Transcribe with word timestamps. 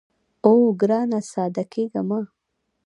اوو 0.45 0.67
ګرانه 0.79 1.19
ساده 1.31 1.63
کېږه 1.73 2.01
مه. 2.09 2.19